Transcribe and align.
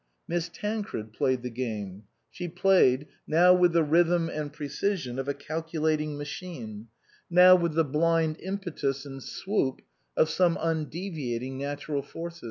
Miss 0.27 0.49
Tancred 0.49 1.13
played 1.13 1.43
the 1.43 1.51
game; 1.51 2.05
she 2.31 2.47
played, 2.47 3.05
now 3.27 3.53
with 3.53 3.71
the 3.73 3.83
rhythm 3.83 4.29
and 4.29 4.51
precision 4.51 5.19
of 5.19 5.27
a 5.27 5.35
calcu 5.35 5.79
lating 5.79 6.17
machine, 6.17 6.87
now 7.29 7.55
with 7.55 7.75
the 7.75 7.85
blind 7.85 8.39
impetus 8.39 9.05
and 9.05 9.21
swoop 9.21 9.83
of 10.17 10.27
some 10.27 10.57
undeviating 10.59 11.59
natural 11.59 12.01
force. 12.01 12.39